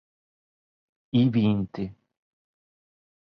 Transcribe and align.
I 1.19 1.27
vinti 1.33 1.83